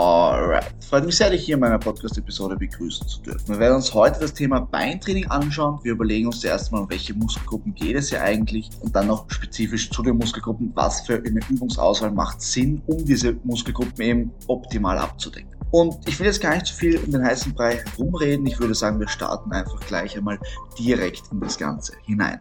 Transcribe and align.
Alright, 0.00 0.76
freut 0.88 1.04
mich 1.06 1.16
sehr, 1.16 1.30
dich 1.30 1.44
hier 1.44 1.56
in 1.56 1.60
meiner 1.60 1.80
Podcast-Episode 1.80 2.54
begrüßen 2.54 3.08
zu 3.08 3.20
dürfen. 3.20 3.48
Wir 3.48 3.58
werden 3.58 3.74
uns 3.74 3.92
heute 3.92 4.20
das 4.20 4.32
Thema 4.32 4.60
Beintraining 4.60 5.26
anschauen. 5.26 5.80
Wir 5.82 5.90
überlegen 5.90 6.28
uns 6.28 6.38
zuerst 6.38 6.70
mal, 6.70 6.82
um 6.82 6.88
welche 6.88 7.14
Muskelgruppen 7.14 7.74
geht 7.74 7.96
es 7.96 8.10
hier 8.10 8.22
eigentlich 8.22 8.70
und 8.78 8.94
dann 8.94 9.08
noch 9.08 9.28
spezifisch 9.28 9.90
zu 9.90 10.04
den 10.04 10.16
Muskelgruppen, 10.16 10.70
was 10.76 11.00
für 11.00 11.16
eine 11.16 11.40
Übungsauswahl 11.50 12.12
macht 12.12 12.40
Sinn, 12.40 12.80
um 12.86 13.04
diese 13.04 13.32
Muskelgruppen 13.42 14.00
eben 14.00 14.30
optimal 14.46 14.98
abzudecken. 14.98 15.57
Und 15.70 16.08
ich 16.08 16.18
will 16.18 16.26
jetzt 16.26 16.40
gar 16.40 16.54
nicht 16.54 16.66
zu 16.66 16.74
viel 16.74 16.94
in 16.94 17.12
den 17.12 17.22
heißen 17.22 17.52
Brei 17.52 17.76
herumreden. 17.76 18.46
Ich 18.46 18.58
würde 18.58 18.74
sagen, 18.74 18.98
wir 19.00 19.08
starten 19.08 19.52
einfach 19.52 19.78
gleich 19.80 20.16
einmal 20.16 20.38
direkt 20.78 21.24
in 21.30 21.40
das 21.40 21.58
Ganze 21.58 21.92
hinein. 22.06 22.40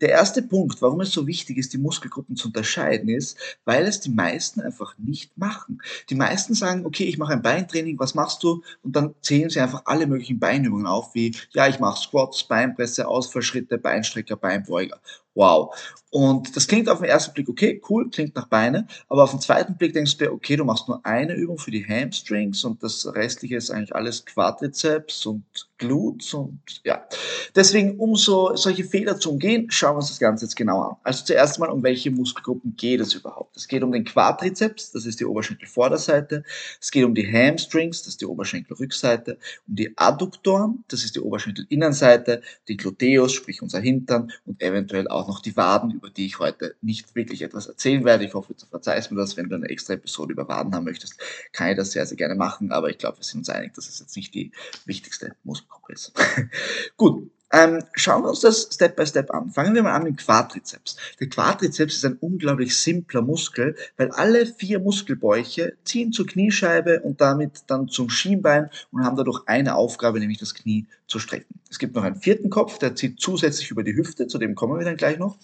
Der 0.00 0.10
erste 0.10 0.42
Punkt, 0.42 0.80
warum 0.80 1.00
es 1.00 1.10
so 1.10 1.26
wichtig 1.26 1.58
ist, 1.58 1.72
die 1.72 1.78
Muskelgruppen 1.78 2.36
zu 2.36 2.48
unterscheiden, 2.48 3.08
ist, 3.08 3.36
weil 3.64 3.84
es 3.86 4.00
die 4.00 4.10
meisten 4.10 4.60
einfach 4.60 4.94
nicht 4.96 5.36
machen. 5.36 5.82
Die 6.08 6.14
meisten 6.14 6.54
sagen, 6.54 6.86
okay, 6.86 7.04
ich 7.04 7.18
mache 7.18 7.32
ein 7.32 7.42
Beintraining, 7.42 7.98
was 7.98 8.14
machst 8.14 8.44
du? 8.44 8.62
Und 8.84 8.94
dann 8.94 9.14
zählen 9.22 9.50
sie 9.50 9.60
einfach 9.60 9.82
alle 9.86 10.06
möglichen 10.06 10.38
Beinübungen 10.38 10.86
auf, 10.86 11.14
wie, 11.14 11.34
ja, 11.50 11.66
ich 11.66 11.80
mache 11.80 12.00
Squats, 12.00 12.44
Beinpresse, 12.44 13.08
Ausfallschritte, 13.08 13.78
Beinstrecker, 13.78 14.36
Beinbeuger. 14.36 15.00
Wow. 15.38 15.72
Und 16.10 16.56
das 16.56 16.66
klingt 16.66 16.88
auf 16.88 16.98
den 16.98 17.08
ersten 17.08 17.34
Blick 17.34 17.48
okay, 17.48 17.80
cool, 17.88 18.08
klingt 18.10 18.34
nach 18.34 18.48
Beine, 18.48 18.86
aber 19.08 19.22
auf 19.24 19.30
den 19.30 19.40
zweiten 19.40 19.76
Blick 19.76 19.92
denkst 19.92 20.16
du 20.16 20.24
dir, 20.24 20.32
okay, 20.32 20.56
du 20.56 20.64
machst 20.64 20.88
nur 20.88 21.04
eine 21.04 21.34
Übung 21.34 21.58
für 21.58 21.70
die 21.70 21.86
Hamstrings 21.86 22.64
und 22.64 22.82
das 22.82 23.06
restliche 23.14 23.56
ist 23.56 23.70
eigentlich 23.70 23.94
alles 23.94 24.24
Quadrizeps 24.24 25.26
und 25.26 25.44
Glutes 25.76 26.34
und 26.34 26.60
ja. 26.82 27.06
Deswegen, 27.54 27.98
um 27.98 28.16
so 28.16 28.56
solche 28.56 28.84
Fehler 28.84 29.20
zu 29.20 29.30
umgehen, 29.30 29.70
schauen 29.70 29.92
wir 29.94 29.98
uns 29.98 30.08
das 30.08 30.18
Ganze 30.18 30.46
jetzt 30.46 30.56
genau 30.56 30.80
an. 30.80 30.96
Also 31.04 31.24
zuerst 31.24 31.60
mal, 31.60 31.68
um 31.68 31.82
welche 31.84 32.10
Muskelgruppen 32.10 32.74
geht 32.76 33.00
es 33.00 33.14
überhaupt? 33.14 33.56
Es 33.56 33.68
geht 33.68 33.84
um 33.84 33.92
den 33.92 34.04
Quadrizeps, 34.04 34.90
das 34.90 35.06
ist 35.06 35.20
die 35.20 35.24
Oberschenkelvorderseite. 35.24 36.42
Es 36.80 36.90
geht 36.90 37.04
um 37.04 37.14
die 37.14 37.30
Hamstrings, 37.30 38.00
das 38.00 38.14
ist 38.14 38.20
die 38.20 38.26
Oberschenkelrückseite. 38.26 39.38
Um 39.68 39.76
die 39.76 39.96
Adduktoren, 39.96 40.84
das 40.88 41.04
ist 41.04 41.14
die 41.14 41.20
Oberschenkelinnenseite. 41.20 42.42
Die 42.66 42.76
Gluteus, 42.76 43.32
sprich 43.32 43.62
unser 43.62 43.78
Hintern 43.78 44.32
und 44.46 44.60
eventuell 44.60 45.06
auch 45.06 45.27
noch 45.28 45.40
die 45.40 45.56
Waden, 45.56 45.92
über 45.92 46.10
die 46.10 46.26
ich 46.26 46.38
heute 46.38 46.74
nicht 46.82 47.14
wirklich 47.14 47.42
etwas 47.42 47.66
erzählen 47.66 48.04
werde. 48.04 48.24
Ich 48.24 48.34
hoffe, 48.34 48.54
du 48.54 48.66
verzeihst 48.66 49.10
mir 49.10 49.18
das. 49.18 49.36
Wenn 49.36 49.48
du 49.48 49.54
eine 49.54 49.68
extra 49.68 49.94
Episode 49.94 50.32
über 50.32 50.48
Waden 50.48 50.74
haben 50.74 50.84
möchtest, 50.84 51.20
kann 51.52 51.70
ich 51.70 51.76
das 51.76 51.92
sehr, 51.92 52.06
sehr 52.06 52.16
gerne 52.16 52.34
machen. 52.34 52.72
Aber 52.72 52.90
ich 52.90 52.98
glaube, 52.98 53.18
wir 53.18 53.24
sind 53.24 53.40
uns 53.40 53.50
einig, 53.50 53.74
dass 53.74 53.88
es 53.88 54.00
jetzt 54.00 54.16
nicht 54.16 54.34
die 54.34 54.50
wichtigste 54.86 55.36
Muskelgruppe 55.44 55.92
ist. 55.92 56.12
Gut, 56.96 57.30
ähm, 57.52 57.82
schauen 57.94 58.22
wir 58.22 58.30
uns 58.30 58.40
das 58.40 58.68
Step 58.72 58.96
by 58.96 59.06
Step 59.06 59.30
an. 59.32 59.50
Fangen 59.50 59.74
wir 59.74 59.82
mal 59.82 59.94
an 59.94 60.04
mit 60.04 60.18
Quadrizeps. 60.18 60.96
Der 61.18 61.28
Quadrizeps 61.28 61.96
ist 61.96 62.04
ein 62.04 62.18
unglaublich 62.20 62.76
simpler 62.76 63.22
Muskel, 63.22 63.74
weil 63.96 64.10
alle 64.10 64.46
vier 64.46 64.80
Muskelbäuche 64.80 65.74
ziehen 65.84 66.12
zur 66.12 66.26
Kniescheibe 66.26 67.00
und 67.00 67.20
damit 67.20 67.62
dann 67.66 67.88
zum 67.88 68.10
Schienbein 68.10 68.68
und 68.92 69.04
haben 69.04 69.16
dadurch 69.16 69.42
eine 69.46 69.76
Aufgabe, 69.76 70.20
nämlich 70.20 70.38
das 70.38 70.54
Knie 70.54 70.86
zu 71.06 71.18
strecken. 71.18 71.58
Es 71.70 71.78
gibt 71.78 71.94
noch 71.94 72.02
einen 72.02 72.16
vierten 72.16 72.50
Kopf, 72.50 72.78
der 72.78 72.94
zieht 72.94 73.18
zusätzlich 73.18 73.70
über 73.70 73.82
die 73.82 73.96
Hüfte, 73.96 74.26
zu 74.26 74.36
dem 74.36 74.54
kommen 74.54 74.78
wir 74.78 74.84
dann 74.84 74.96
gleich 74.98 75.18
noch. 75.18 75.38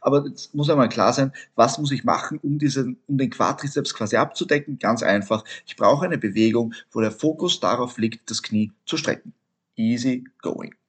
Aber 0.00 0.24
jetzt 0.26 0.54
muss 0.54 0.70
einmal 0.70 0.88
klar 0.88 1.12
sein, 1.12 1.32
was 1.56 1.78
muss 1.78 1.90
ich 1.90 2.04
machen, 2.04 2.38
um, 2.42 2.58
diesen, 2.58 2.96
um 3.08 3.18
den 3.18 3.30
Quadrizeps 3.30 3.92
quasi 3.92 4.16
abzudecken? 4.16 4.78
Ganz 4.78 5.02
einfach, 5.02 5.44
ich 5.66 5.76
brauche 5.76 6.04
eine 6.04 6.18
Bewegung, 6.18 6.74
wo 6.92 7.00
der 7.00 7.10
Fokus 7.10 7.58
darauf 7.58 7.98
liegt, 7.98 8.30
das 8.30 8.42
Knie 8.42 8.72
zu 8.86 8.96
strecken. 8.96 9.32
Easy 9.76 10.24
going. 10.42 10.79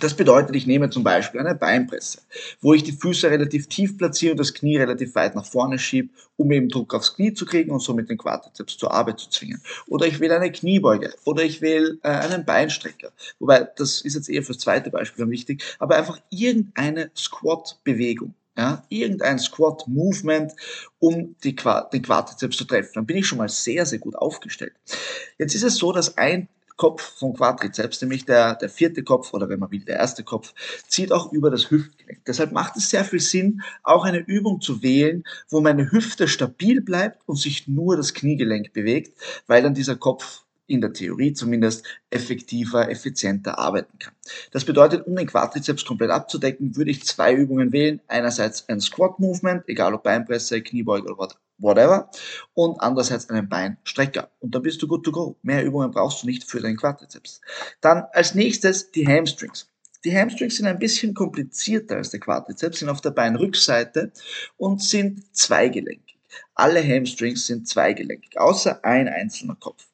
Das 0.00 0.14
bedeutet, 0.14 0.56
ich 0.56 0.66
nehme 0.66 0.90
zum 0.90 1.04
Beispiel 1.04 1.40
eine 1.40 1.54
Beinpresse, 1.54 2.20
wo 2.60 2.74
ich 2.74 2.82
die 2.82 2.92
Füße 2.92 3.30
relativ 3.30 3.68
tief 3.68 3.96
platziere 3.96 4.32
und 4.32 4.40
das 4.40 4.52
Knie 4.52 4.76
relativ 4.76 5.14
weit 5.14 5.36
nach 5.36 5.46
vorne 5.46 5.78
schiebe, 5.78 6.08
um 6.36 6.50
eben 6.50 6.68
Druck 6.68 6.94
aufs 6.94 7.14
Knie 7.14 7.32
zu 7.32 7.46
kriegen 7.46 7.70
und 7.70 7.80
somit 7.80 8.10
den 8.10 8.18
Quadrizeps 8.18 8.76
zur 8.76 8.92
Arbeit 8.92 9.20
zu 9.20 9.30
zwingen. 9.30 9.62
Oder 9.86 10.06
ich 10.06 10.18
wähle 10.18 10.36
eine 10.36 10.50
Kniebeuge 10.50 11.14
oder 11.24 11.44
ich 11.44 11.60
wähle 11.60 11.98
äh, 12.02 12.08
einen 12.08 12.44
Beinstrecker. 12.44 13.12
Wobei, 13.38 13.68
das 13.76 14.00
ist 14.00 14.14
jetzt 14.14 14.28
eher 14.28 14.42
fürs 14.42 14.58
zweite 14.58 14.90
Beispiel 14.90 15.28
wichtig, 15.30 15.62
aber 15.78 15.96
einfach 15.96 16.18
irgendeine 16.30 17.10
Squat-Bewegung. 17.16 18.34
Ja, 18.56 18.84
irgendein 18.88 19.40
Squat-Movement, 19.40 20.52
um 21.00 21.34
die, 21.42 21.56
den 21.56 22.02
Quadrizeps 22.02 22.56
zu 22.56 22.64
treffen. 22.64 22.92
Dann 22.94 23.06
bin 23.06 23.16
ich 23.16 23.26
schon 23.26 23.38
mal 23.38 23.48
sehr, 23.48 23.84
sehr 23.84 23.98
gut 23.98 24.14
aufgestellt. 24.14 24.74
Jetzt 25.38 25.56
ist 25.56 25.64
es 25.64 25.76
so, 25.76 25.90
dass 25.90 26.16
ein 26.18 26.48
Kopf 26.76 27.18
vom 27.18 27.34
Quadrizeps, 27.34 28.00
nämlich 28.02 28.24
der, 28.24 28.56
der 28.56 28.68
vierte 28.68 29.04
Kopf 29.04 29.32
oder 29.32 29.48
wenn 29.48 29.60
man 29.60 29.70
will, 29.70 29.84
der 29.84 29.96
erste 29.96 30.24
Kopf, 30.24 30.54
zieht 30.88 31.12
auch 31.12 31.32
über 31.32 31.50
das 31.50 31.70
Hüftgelenk. 31.70 32.24
Deshalb 32.26 32.52
macht 32.52 32.76
es 32.76 32.90
sehr 32.90 33.04
viel 33.04 33.20
Sinn, 33.20 33.62
auch 33.82 34.04
eine 34.04 34.18
Übung 34.18 34.60
zu 34.60 34.82
wählen, 34.82 35.24
wo 35.48 35.60
meine 35.60 35.90
Hüfte 35.92 36.26
stabil 36.26 36.80
bleibt 36.80 37.20
und 37.26 37.36
sich 37.36 37.68
nur 37.68 37.96
das 37.96 38.14
Kniegelenk 38.14 38.72
bewegt, 38.72 39.16
weil 39.46 39.62
dann 39.62 39.74
dieser 39.74 39.96
Kopf 39.96 40.44
in 40.66 40.80
der 40.80 40.92
Theorie 40.92 41.32
zumindest 41.32 41.84
effektiver, 42.10 42.90
effizienter 42.90 43.58
arbeiten 43.58 43.98
kann. 43.98 44.14
Das 44.50 44.64
bedeutet, 44.64 45.06
um 45.06 45.14
den 45.14 45.26
Quadrizeps 45.26 45.84
komplett 45.84 46.10
abzudecken, 46.10 46.76
würde 46.76 46.90
ich 46.90 47.04
zwei 47.04 47.34
Übungen 47.34 47.72
wählen. 47.72 48.00
Einerseits 48.08 48.68
ein 48.68 48.80
Squat 48.80 49.18
Movement, 49.18 49.68
egal 49.68 49.94
ob 49.94 50.02
Beinpresse, 50.02 50.62
Kniebeuge 50.62 51.14
oder 51.14 51.36
whatever, 51.58 52.10
und 52.54 52.80
andererseits 52.80 53.30
einen 53.30 53.48
Beinstrecker. 53.48 54.30
Und 54.40 54.54
dann 54.54 54.62
bist 54.62 54.82
du 54.82 54.88
good 54.88 55.04
to 55.04 55.12
go. 55.12 55.36
Mehr 55.42 55.64
Übungen 55.64 55.90
brauchst 55.90 56.22
du 56.22 56.26
nicht 56.26 56.44
für 56.44 56.60
deinen 56.60 56.76
Quadrizeps. 56.76 57.40
Dann 57.80 58.04
als 58.12 58.34
nächstes 58.34 58.90
die 58.90 59.06
Hamstrings. 59.06 59.68
Die 60.04 60.14
Hamstrings 60.14 60.56
sind 60.56 60.66
ein 60.66 60.78
bisschen 60.78 61.14
komplizierter 61.14 61.96
als 61.96 62.10
der 62.10 62.20
Quadrizeps, 62.20 62.80
sind 62.80 62.90
auf 62.90 63.00
der 63.00 63.10
Beinrückseite 63.10 64.12
und 64.58 64.82
sind 64.82 65.34
zweigelenkig. 65.34 66.18
Alle 66.54 66.82
Hamstrings 66.82 67.46
sind 67.46 67.66
zweigelenkig, 67.68 68.38
außer 68.38 68.84
ein 68.84 69.08
einzelner 69.08 69.56
Kopf. 69.56 69.86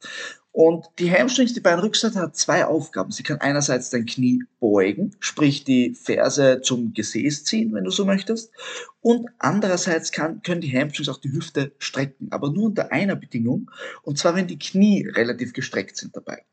Und 0.63 0.91
die 0.99 1.11
Hamstrings, 1.11 1.55
die 1.55 1.61
Beinrückseite, 1.61 2.19
hat 2.19 2.37
zwei 2.37 2.67
Aufgaben. 2.67 3.13
Sie 3.13 3.23
kann 3.23 3.41
einerseits 3.41 3.89
dein 3.89 4.05
Knie 4.05 4.45
beugen, 4.61 5.17
sprich 5.19 5.65
die 5.65 5.95
Ferse 5.95 6.61
zum 6.61 6.93
Gesäß 6.93 7.45
ziehen, 7.45 7.73
wenn 7.73 7.85
du 7.85 7.91
so 7.91 8.05
möchtest. 8.05 8.53
Und 9.01 9.31
andererseits 9.39 10.13
kann, 10.13 10.43
können 10.43 10.61
die 10.61 10.71
Hamstrings 10.71 11.09
auch 11.09 11.17
die 11.17 11.33
Hüfte 11.33 11.73
strecken, 11.79 12.29
aber 12.31 12.53
nur 12.53 12.67
unter 12.67 12.93
einer 12.93 13.17
Bedingung. 13.17 13.71
Und 14.03 14.19
zwar, 14.19 14.35
wenn 14.35 14.49
die 14.49 14.59
Knie 14.59 15.09
relativ 15.09 15.55
gestreckt 15.55 15.97
sind 15.97 16.15
dabei. 16.15 16.45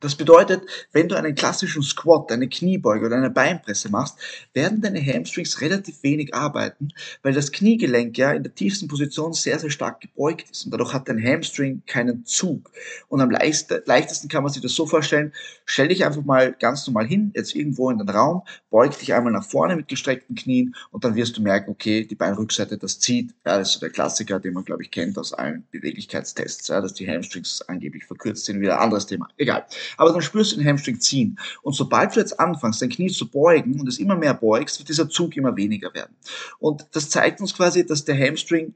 Das 0.00 0.14
bedeutet, 0.14 0.62
wenn 0.92 1.08
du 1.08 1.16
einen 1.16 1.34
klassischen 1.34 1.82
Squat, 1.82 2.30
eine 2.30 2.48
Kniebeuge 2.48 3.06
oder 3.06 3.16
eine 3.16 3.30
Beinpresse 3.30 3.90
machst, 3.90 4.16
werden 4.54 4.80
deine 4.80 5.04
Hamstrings 5.04 5.60
relativ 5.60 6.02
wenig 6.02 6.34
arbeiten, 6.34 6.88
weil 7.22 7.32
das 7.32 7.52
Kniegelenk 7.52 8.16
ja 8.16 8.32
in 8.32 8.42
der 8.42 8.54
tiefsten 8.54 8.88
Position 8.88 9.32
sehr, 9.32 9.58
sehr 9.58 9.70
stark 9.70 10.00
gebeugt 10.00 10.50
ist 10.50 10.64
und 10.64 10.72
dadurch 10.72 10.92
hat 10.92 11.08
dein 11.08 11.22
Hamstring 11.22 11.82
keinen 11.86 12.24
Zug. 12.24 12.70
Und 13.08 13.20
am 13.20 13.30
leichtesten 13.30 14.28
kann 14.28 14.42
man 14.42 14.52
sich 14.52 14.62
das 14.62 14.74
so 14.74 14.86
vorstellen, 14.86 15.32
stell 15.64 15.88
dich 15.88 16.04
einfach 16.04 16.24
mal 16.24 16.52
ganz 16.52 16.86
normal 16.86 17.06
hin, 17.06 17.32
jetzt 17.34 17.54
irgendwo 17.54 17.90
in 17.90 17.98
den 17.98 18.08
Raum, 18.08 18.42
beug 18.70 18.98
dich 18.98 19.14
einmal 19.14 19.32
nach 19.32 19.44
vorne 19.44 19.76
mit 19.76 19.88
gestreckten 19.88 20.36
Knien 20.36 20.74
und 20.90 21.04
dann 21.04 21.14
wirst 21.14 21.36
du 21.36 21.42
merken, 21.42 21.70
okay, 21.70 22.04
die 22.04 22.14
Beinrückseite, 22.14 22.78
das 22.78 23.00
zieht. 23.00 23.34
Ja, 23.44 23.58
das 23.58 23.68
ist 23.68 23.74
so 23.74 23.80
der 23.80 23.90
Klassiker, 23.90 24.38
den 24.40 24.54
man, 24.54 24.64
glaube 24.64 24.82
ich, 24.82 24.90
kennt 24.90 25.18
aus 25.18 25.32
allen 25.32 25.64
Beweglichkeitstests, 25.70 26.68
ja, 26.68 26.80
dass 26.80 26.94
die 26.94 27.08
Hamstrings 27.08 27.62
angeblich 27.62 28.04
verkürzt 28.04 28.44
sind, 28.44 28.60
wieder 28.60 28.76
ein 28.76 28.84
anderes 28.84 29.06
Thema. 29.06 29.28
Egal. 29.36 29.66
Aber 29.96 30.12
dann 30.12 30.22
spürst 30.22 30.52
du 30.52 30.56
den 30.56 30.66
Hamstring 30.66 31.00
ziehen. 31.00 31.38
Und 31.62 31.74
sobald 31.74 32.14
du 32.14 32.20
jetzt 32.20 32.38
anfängst, 32.38 32.82
dein 32.82 32.90
Knie 32.90 33.10
zu 33.10 33.28
beugen 33.28 33.80
und 33.80 33.88
es 33.88 33.98
immer 33.98 34.16
mehr 34.16 34.34
beugst, 34.34 34.78
wird 34.78 34.88
dieser 34.88 35.08
Zug 35.08 35.36
immer 35.36 35.56
weniger 35.56 35.92
werden. 35.94 36.16
Und 36.58 36.86
das 36.92 37.10
zeigt 37.10 37.40
uns 37.40 37.54
quasi, 37.54 37.86
dass 37.86 38.04
der 38.04 38.18
Hamstring 38.18 38.74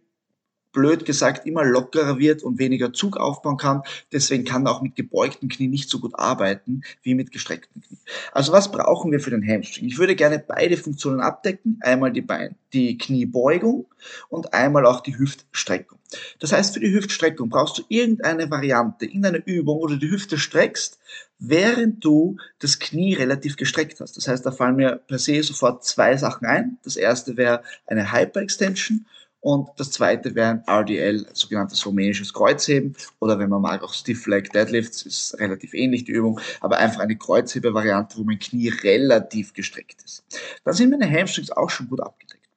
blöd 0.73 1.05
gesagt 1.05 1.47
immer 1.47 1.65
lockerer 1.65 2.19
wird 2.19 2.43
und 2.43 2.59
weniger 2.59 2.93
Zug 2.93 3.17
aufbauen 3.17 3.57
kann. 3.57 3.83
Deswegen 4.13 4.45
kann 4.45 4.67
er 4.67 4.73
auch 4.73 4.83
mit 4.83 4.97
gebeugten 4.97 5.49
Knie 5.49 5.69
nicht 5.69 5.89
so 5.89 6.01
gut 6.01 6.19
arbeiten 6.19 6.83
wie 7.03 7.15
mit 7.15 7.31
gestreckten 7.31 7.83
Knie. 7.83 7.99
Also 8.33 8.53
was 8.53 8.73
brauchen 8.73 9.13
wir 9.13 9.21
für 9.21 9.31
den 9.31 9.47
Hamstring? 9.47 9.87
Ich 9.87 9.99
würde 9.99 10.17
gerne 10.17 10.39
beide 10.39 10.77
Funktionen 10.77 11.21
abdecken. 11.21 11.79
Einmal 11.83 12.13
die 12.13 12.23
Bein, 12.23 12.57
die 12.73 12.99
Kniebeugung 12.99 13.87
und 14.29 14.55
einmal 14.55 14.87
auch 14.87 15.01
die 15.01 15.19
Hüftstreckung. 15.19 15.99
Das 16.39 16.53
heißt, 16.53 16.75
für 16.75 16.81
die 16.81 16.93
Hüftstreckung 16.93 17.49
brauchst 17.49 17.79
du 17.79 17.83
irgendeine 17.89 18.51
Variante 18.51 19.07
in 19.07 19.25
einer 19.25 19.47
Übung, 19.47 19.81
wo 19.81 19.87
du 19.87 19.97
die 19.97 20.11
Hüfte 20.11 20.39
streckst, 20.39 20.99
während 21.39 22.05
du 22.05 22.37
das 22.59 22.79
Knie 22.79 23.15
relativ 23.15 23.57
gestreckt 23.57 24.01
hast. 24.01 24.17
Das 24.17 24.29
heißt, 24.29 24.45
da 24.45 24.53
fallen 24.53 24.77
mir 24.77 25.01
per 25.07 25.19
se 25.19 25.43
sofort 25.43 25.85
zwei 25.85 26.17
Sachen 26.17 26.47
ein. 26.47 26.79
Das 26.85 26.97
erste 26.97 27.37
wäre 27.37 27.63
eine 27.87 28.13
Hyperextension 28.13 29.07
und 29.43 29.71
das 29.77 29.91
zweite 29.91 30.37
wäre 30.37 30.51
ein 30.51 30.65
RDL, 30.69 31.27
sogenanntes 31.33 31.85
rumänisches 31.85 32.33
Kreuzheben 32.33 32.95
oder 33.19 33.41
wenn 33.41 33.51
man 33.51 33.61
mag 33.61 33.83
auch 33.83 33.93
Stiff 33.93 34.29
Leg 34.29 34.53
Deadlifts, 34.53 35.03
ist 35.03 35.37
relativ 35.41 35.75
ähnlich 35.75 36.05
die 36.05 36.13
Übung, 36.13 36.39
aber 36.61 36.79
einfach 36.79 37.01
eine 37.01 37.17
Kreuzhebe-Variante, 37.17 38.19
wo 38.19 38.23
mein 38.23 38.39
Knie 38.39 38.69
relativ 38.69 39.53
gestreckt 39.53 40.01
ist. 40.05 40.25
Dann 40.65 40.75
sind 40.75 40.91
meine 40.91 41.11
Hamstrings 41.11 41.51
auch 41.51 41.71
schon 41.71 41.89
gut 41.89 42.01
abgedeckt. 42.01 42.49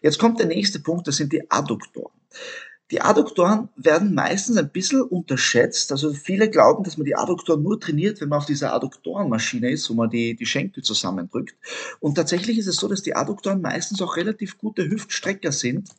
Jetzt 0.00 0.18
kommt 0.18 0.38
der 0.38 0.46
nächste 0.46 0.80
Punkt, 0.80 1.06
das 1.06 1.18
sind 1.18 1.30
die 1.30 1.50
Adduktoren. 1.50 2.14
Die 2.90 3.02
Adduktoren 3.02 3.68
werden 3.76 4.14
meistens 4.14 4.56
ein 4.56 4.70
bisschen 4.70 5.02
unterschätzt. 5.02 5.92
Also 5.92 6.14
viele 6.14 6.48
glauben, 6.48 6.84
dass 6.84 6.96
man 6.96 7.04
die 7.04 7.16
Adduktoren 7.16 7.62
nur 7.62 7.78
trainiert, 7.78 8.22
wenn 8.22 8.30
man 8.30 8.38
auf 8.38 8.46
dieser 8.46 8.72
Adduktorenmaschine 8.72 9.70
ist, 9.70 9.90
wo 9.90 9.94
man 9.94 10.08
die, 10.08 10.36
die 10.36 10.46
Schenkel 10.46 10.82
zusammendrückt. 10.82 11.54
Und 12.00 12.14
tatsächlich 12.14 12.56
ist 12.56 12.66
es 12.66 12.76
so, 12.76 12.88
dass 12.88 13.02
die 13.02 13.14
Adduktoren 13.14 13.60
meistens 13.60 14.00
auch 14.00 14.16
relativ 14.16 14.56
gute 14.56 14.88
Hüftstrecker 14.88 15.52
sind 15.52 15.90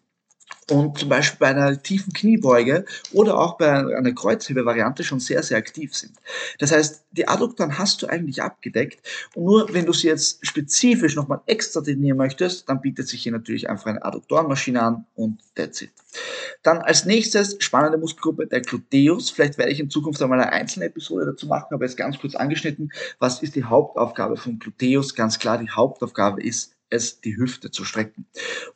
und 0.72 0.98
zum 0.98 1.10
Beispiel 1.10 1.38
bei 1.40 1.48
einer 1.48 1.82
tiefen 1.82 2.12
Kniebeuge 2.14 2.86
oder 3.12 3.38
auch 3.40 3.58
bei 3.58 3.72
einer 3.72 4.14
Kreuzhebevariante 4.14 5.04
schon 5.04 5.20
sehr, 5.20 5.44
sehr 5.44 5.58
aktiv 5.58 5.96
sind. 5.96 6.14
Das 6.60 6.72
heißt, 6.72 7.04
die 7.12 7.28
Adduktoren 7.28 7.78
hast 7.78 8.02
du 8.02 8.08
eigentlich 8.08 8.42
abgedeckt 8.42 9.00
und 9.36 9.46
nur 9.46 9.74
wenn 9.74 9.86
du 9.86 9.94
sie 9.94 10.08
jetzt 10.08 10.46
spezifisch 10.46 11.16
nochmal 11.16 11.42
extra 11.46 11.82
trainieren 11.82 12.18
möchtest, 12.18 12.68
dann 12.68 12.82
bietet 12.82 13.08
sich 13.08 13.22
hier 13.22 13.32
natürlich 13.32 13.70
einfach 13.70 13.88
eine 13.88 14.04
Adduktorenmaschine 14.04 14.82
an 14.82 15.06
und 15.16 15.40
that's 15.56 15.82
it. 15.82 15.92
Dann 16.64 16.80
als 16.80 17.06
nächstes 17.06 17.58
spannende 17.60 17.98
Muskelgruppe 17.98 18.48
der 18.48 18.62
Gluteus. 18.62 19.30
Vielleicht 19.30 19.58
werde 19.58 19.72
ich 19.72 19.80
in 19.80 19.90
Zukunft 19.90 20.22
einmal 20.22 20.40
eine 20.40 20.52
einzelne 20.52 20.86
Episode 20.86 21.26
dazu 21.26 21.48
machen, 21.48 21.74
aber 21.74 21.86
jetzt 21.86 21.98
ganz 21.98 22.18
kurz 22.18 22.36
angeschnitten. 22.36 22.92
Was 23.20 23.44
ist 23.44 23.56
die 23.56 23.66
Hauptaufgabe 23.66 24.38
von 24.38 24.60
Gluteus? 24.60 25.14
Ganz 25.14 25.38
klar, 25.40 25.58
die 25.58 25.70
Hauptaufgabe 25.70 26.42
ist 26.42 26.75
es 26.96 27.22
die 27.22 27.38
Hüfte 27.38 27.72
zu 27.72 27.86
strecken. 27.86 28.26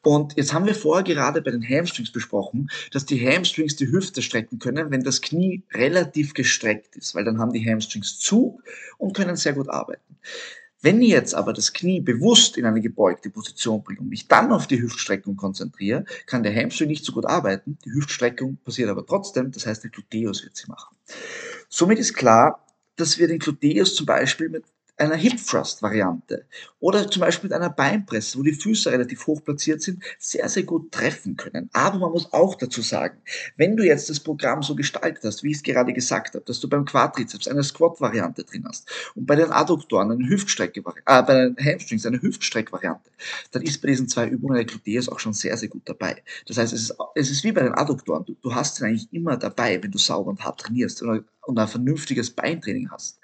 Und 0.03 0.37
jetzt 0.37 0.53
haben 0.53 0.65
wir 0.65 0.75
vorher 0.75 1.03
gerade 1.03 1.41
bei 1.41 1.51
den 1.51 1.67
Hamstrings 1.67 2.11
besprochen, 2.11 2.69
dass 2.91 3.05
die 3.05 3.25
Hamstrings 3.25 3.75
die 3.75 3.91
Hüfte 3.91 4.21
strecken 4.21 4.59
können, 4.59 4.91
wenn 4.91 5.03
das 5.03 5.21
Knie 5.21 5.63
relativ 5.73 6.33
gestreckt 6.33 6.95
ist, 6.95 7.15
weil 7.15 7.25
dann 7.25 7.39
haben 7.39 7.53
die 7.53 7.65
Hamstrings 7.65 8.19
zu 8.19 8.61
und 8.97 9.15
können 9.15 9.35
sehr 9.35 9.53
gut 9.53 9.69
arbeiten. 9.69 10.17
Wenn 10.81 11.01
ich 11.01 11.09
jetzt 11.09 11.35
aber 11.35 11.51
das 11.51 11.73
Knie 11.73 11.99
bewusst 11.99 12.55
in 12.55 12.65
eine 12.65 12.79
gebeugte 12.79 13.29
Position 13.29 13.83
bringe 13.83 13.99
und 13.99 14.09
mich 14.09 14.29
dann 14.29 14.53
auf 14.53 14.65
die 14.65 14.81
Hüftstreckung 14.81 15.35
konzentriere, 15.35 16.05
kann 16.25 16.41
der 16.41 16.55
Hamstring 16.55 16.87
nicht 16.87 17.03
so 17.03 17.11
gut 17.11 17.25
arbeiten. 17.25 17.77
Die 17.83 17.91
Hüftstreckung 17.91 18.57
passiert 18.63 18.89
aber 18.89 19.05
trotzdem, 19.05 19.51
das 19.51 19.65
heißt, 19.65 19.83
der 19.83 19.91
Gluteus 19.91 20.43
wird 20.43 20.55
sie 20.55 20.67
machen. 20.67 20.95
Somit 21.67 21.99
ist 21.99 22.13
klar, 22.13 22.65
dass 22.95 23.17
wir 23.17 23.27
den 23.27 23.39
Gluteus 23.39 23.93
zum 23.95 24.05
Beispiel 24.05 24.47
mit 24.47 24.63
einer 24.99 25.15
Hip 25.15 25.45
Thrust 25.45 25.81
Variante 25.81 26.45
oder 26.79 27.09
zum 27.09 27.21
Beispiel 27.21 27.49
mit 27.49 27.57
einer 27.57 27.69
Beinpresse, 27.69 28.37
wo 28.37 28.43
die 28.43 28.53
Füße 28.53 28.91
relativ 28.91 29.27
hoch 29.27 29.43
platziert 29.43 29.81
sind, 29.81 30.03
sehr, 30.17 30.47
sehr 30.49 30.63
gut 30.63 30.91
treffen 30.91 31.35
können. 31.35 31.69
Aber 31.73 31.99
man 31.99 32.11
muss 32.11 32.31
auch 32.33 32.55
dazu 32.55 32.81
sagen, 32.81 33.17
wenn 33.57 33.75
du 33.75 33.83
jetzt 33.83 34.09
das 34.09 34.19
Programm 34.19 34.63
so 34.63 34.75
gestaltet 34.75 35.23
hast, 35.23 35.43
wie 35.43 35.51
ich 35.51 35.57
es 35.57 35.63
gerade 35.63 35.93
gesagt 35.93 36.35
habe, 36.35 36.45
dass 36.45 36.59
du 36.59 36.69
beim 36.69 36.85
Quadrizeps 36.85 37.47
eine 37.47 37.63
Squat-Variante 37.63 38.43
drin 38.43 38.65
hast 38.67 38.89
und 39.15 39.25
bei 39.25 39.35
den 39.35 39.51
Adduktoren 39.51 40.11
eine 40.11 40.27
Hüftstrecke, 40.27 40.81
äh, 41.05 41.23
bei 41.23 41.33
den 41.33 41.57
Hamstrings 41.57 42.05
eine 42.05 42.21
Hüftstreck-Variante, 42.21 43.09
dann 43.51 43.61
ist 43.63 43.81
bei 43.81 43.89
diesen 43.89 44.07
zwei 44.07 44.27
Übungen 44.27 44.55
der 44.55 44.65
Gluteus 44.65 45.09
auch 45.09 45.19
schon 45.19 45.33
sehr, 45.33 45.57
sehr 45.57 45.69
gut 45.69 45.83
dabei. 45.85 46.23
Das 46.47 46.57
heißt, 46.57 46.73
es 46.73 46.83
ist, 46.83 46.95
es 47.15 47.29
ist 47.29 47.43
wie 47.43 47.51
bei 47.51 47.63
den 47.63 47.73
Adduktoren. 47.73 48.25
Du, 48.25 48.35
du 48.41 48.53
hast 48.53 48.79
ihn 48.79 48.85
eigentlich 48.85 49.11
immer 49.11 49.37
dabei, 49.37 49.81
wenn 49.81 49.91
du 49.91 49.97
sauber 49.97 50.29
und 50.29 50.43
hart 50.43 50.61
trainierst 50.61 51.01
und 51.49 51.59
ein 51.59 51.67
vernünftiges 51.67 52.29
Beintraining 52.31 52.91
hast. 52.91 53.19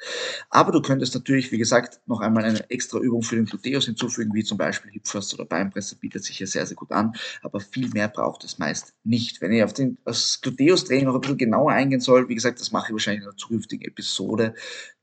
Aber 0.50 0.72
du 0.72 0.82
könntest 0.82 1.14
natürlich, 1.14 1.52
wie 1.52 1.58
gesagt, 1.58 2.02
noch 2.08 2.20
einmal 2.20 2.44
eine 2.44 2.70
extra 2.70 2.98
Übung 3.00 3.22
für 3.22 3.36
den 3.36 3.46
Gluteus 3.46 3.86
hinzufügen, 3.86 4.34
wie 4.34 4.44
zum 4.44 4.58
Beispiel 4.58 4.92
Hip 4.92 5.04
Thrust 5.04 5.34
oder 5.34 5.46
Beinpresse, 5.46 5.96
bietet 5.96 6.24
sich 6.24 6.38
hier 6.38 6.48
sehr, 6.48 6.66
sehr 6.66 6.76
gut 6.76 6.92
an, 6.92 7.14
aber 7.44 7.60
viel 7.60 7.90
mehr 7.90 8.08
braucht 8.08 8.44
es 8.44 8.58
meist 8.58 8.94
nicht. 9.04 9.42
Wenn 9.42 9.52
ich 9.52 9.64
auf 9.64 9.74
den, 9.74 9.98
das 10.04 10.42
Gluteus-Training 10.42 11.06
noch 11.06 11.16
ein 11.16 11.22
bisschen 11.22 11.38
genauer 11.38 11.72
eingehen 11.72 12.02
soll, 12.02 12.28
wie 12.28 12.36
gesagt, 12.36 12.60
das 12.60 12.72
mache 12.72 12.88
ich 12.88 12.94
wahrscheinlich 12.94 13.22
in 13.22 13.30
einer 13.30 13.38
zukünftigen 13.38 13.86
Episode, 13.86 14.56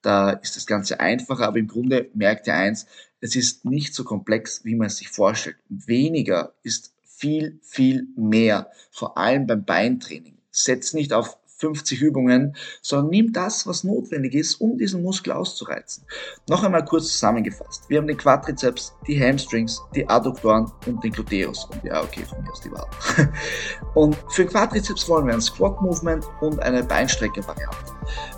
da 0.02 0.30
ist 0.30 0.56
das 0.56 0.66
Ganze 0.66 0.98
einfacher, 0.98 1.46
aber 1.46 1.58
im 1.58 1.68
Grunde 1.68 2.10
merkt 2.12 2.48
ihr 2.48 2.54
eins, 2.54 2.86
es 3.20 3.36
ist 3.36 3.64
nicht 3.64 3.94
so 3.94 4.02
komplex, 4.02 4.64
wie 4.64 4.74
man 4.74 4.88
es 4.88 4.96
sich 4.96 5.08
vorstellt. 5.08 5.56
Weniger 5.68 6.54
ist 6.64 6.92
viel, 7.04 7.60
viel 7.62 8.08
mehr, 8.16 8.72
vor 8.90 9.16
allem 9.16 9.46
beim 9.46 9.64
Beintraining. 9.64 10.38
Setz 10.50 10.92
nicht 10.92 11.12
auf 11.12 11.38
50 11.62 12.02
Übungen, 12.02 12.56
sondern 12.82 13.10
nimm 13.10 13.32
das, 13.32 13.66
was 13.66 13.84
notwendig 13.84 14.34
ist, 14.34 14.60
um 14.60 14.76
diesen 14.76 15.02
Muskel 15.02 15.32
auszureizen. 15.32 16.04
Noch 16.48 16.64
einmal 16.64 16.84
kurz 16.84 17.08
zusammengefasst. 17.08 17.84
Wir 17.88 17.98
haben 17.98 18.08
den 18.08 18.16
Quadrizeps, 18.16 18.92
die 19.06 19.18
Hamstrings, 19.18 19.80
die 19.94 20.08
Adduktoren 20.08 20.70
und 20.86 21.02
den 21.04 21.12
Gluteus. 21.12 21.68
Und 21.72 21.84
ja, 21.84 22.02
okay, 22.02 22.24
von 22.28 22.42
mir 22.42 22.50
aus 22.50 22.60
die 22.60 22.72
Waden. 22.72 23.32
Und 23.94 24.16
für 24.30 24.44
den 24.44 24.50
Quadrizeps 24.50 25.08
wollen 25.08 25.26
wir 25.26 25.34
ein 25.34 25.40
Squat-Movement 25.40 26.24
und 26.40 26.60
eine 26.60 26.82
Beinstrecke-Variante. 26.82 27.76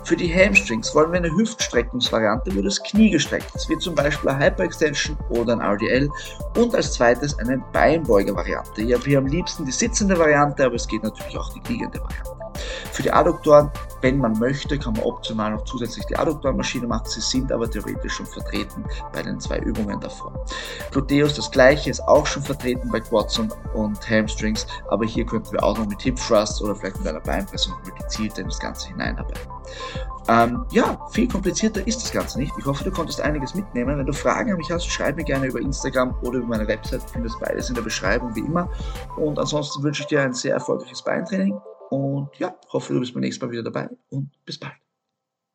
Für 0.03 0.15
die 0.15 0.31
Hamstrings 0.33 0.93
wollen 0.93 1.11
wir 1.11 1.19
eine 1.19 1.31
Hüftstreckungsvariante, 1.31 2.55
wo 2.55 2.61
das 2.61 2.81
Knie 2.83 3.09
gestreckt 3.09 3.55
ist, 3.55 3.69
wie 3.69 3.77
zum 3.77 3.95
Beispiel 3.95 4.29
eine 4.29 4.45
Hyperextension 4.45 5.17
oder 5.29 5.53
ein 5.53 5.61
RDL. 5.61 6.09
Und 6.57 6.75
als 6.75 6.93
zweites 6.93 7.37
eine 7.39 7.57
Beinbeuger-Variante. 7.71 8.81
Ich 8.81 8.93
habe 8.93 9.03
hier 9.03 9.17
am 9.19 9.27
liebsten 9.27 9.65
die 9.65 9.71
sitzende 9.71 10.17
Variante, 10.17 10.65
aber 10.65 10.75
es 10.75 10.87
geht 10.87 11.03
natürlich 11.03 11.37
auch 11.37 11.53
die 11.53 11.73
liegende 11.73 11.99
Variante. 11.99 12.34
Für 12.95 13.03
die 13.03 13.11
Adduktoren, 13.11 13.69
wenn 13.99 14.19
man 14.19 14.39
möchte, 14.39 14.79
kann 14.79 14.93
man 14.93 15.03
optional 15.03 15.51
noch 15.51 15.65
zusätzlich 15.65 16.05
die 16.05 16.15
Adduktorenmaschine 16.15 16.87
machen. 16.87 17.03
Sie 17.07 17.19
sind 17.19 17.51
aber 17.51 17.69
theoretisch 17.69 18.13
schon 18.13 18.25
vertreten 18.25 18.85
bei 19.11 19.21
den 19.21 19.37
zwei 19.37 19.59
Übungen 19.59 19.99
davor. 19.99 20.31
Gluteus 20.91 21.33
das 21.33 21.51
gleiche, 21.51 21.89
ist 21.89 21.99
auch 22.07 22.25
schon 22.25 22.41
vertreten 22.41 22.89
bei 22.89 23.01
Quads 23.01 23.37
und, 23.39 23.53
und 23.73 24.09
Hamstrings, 24.09 24.65
aber 24.87 25.03
hier 25.03 25.25
könnten 25.25 25.51
wir 25.51 25.61
auch 25.61 25.77
noch 25.77 25.85
mit 25.87 26.01
Hip 26.03 26.15
Thrust 26.15 26.61
oder 26.61 26.73
vielleicht 26.73 26.97
mit 26.99 27.07
einer 27.09 27.19
Beinpresse 27.19 27.69
noch 27.69 27.83
gezielt 27.83 28.37
in 28.37 28.45
das 28.45 28.59
Ganze 28.59 28.87
hineinarbeiten. 28.87 29.51
Ähm, 30.29 30.65
ja, 30.71 30.97
viel 31.11 31.27
komplizierter 31.27 31.85
ist 31.85 32.01
das 32.01 32.13
Ganze 32.13 32.39
nicht. 32.39 32.53
Ich 32.57 32.65
hoffe, 32.65 32.85
du 32.85 32.91
konntest 32.91 33.19
einiges 33.19 33.55
mitnehmen. 33.55 33.97
Wenn 33.97 34.05
du 34.05 34.13
Fragen 34.13 34.51
an 34.51 34.57
mich 34.57 34.71
hast, 34.71 34.87
schreib 34.87 35.17
mir 35.17 35.25
gerne 35.25 35.47
über 35.47 35.59
Instagram 35.59 36.15
oder 36.21 36.37
über 36.37 36.47
meine 36.47 36.67
Website. 36.69 37.03
Du 37.03 37.07
findest 37.09 37.37
beides 37.41 37.67
in 37.67 37.75
der 37.75 37.81
Beschreibung 37.81 38.33
wie 38.35 38.39
immer. 38.39 38.69
Und 39.17 39.37
ansonsten 39.37 39.83
wünsche 39.83 40.03
ich 40.03 40.07
dir 40.07 40.21
ein 40.21 40.33
sehr 40.33 40.53
erfolgreiches 40.53 41.01
Beintraining 41.01 41.59
und 41.89 42.29
ja, 42.39 42.55
hoffe, 42.71 42.93
du 42.93 42.99
bist 42.99 43.13
beim 43.13 43.21
nächsten 43.21 43.45
Mal 43.45 43.51
wieder 43.51 43.63
dabei 43.63 43.89
und 44.09 44.29
bis 44.45 44.57
bald. 44.57 44.84